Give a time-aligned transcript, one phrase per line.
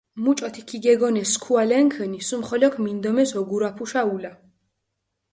[0.23, 4.31] მუჭოთი ქიგეგონეს სქუალენქჷნი, სუმიხოლოქ მინდომეს ოგურაფუშა ულა.